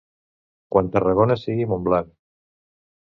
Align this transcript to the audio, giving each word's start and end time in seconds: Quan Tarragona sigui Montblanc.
Quan 0.75 0.89
Tarragona 0.95 1.37
sigui 1.41 1.67
Montblanc. 1.75 2.11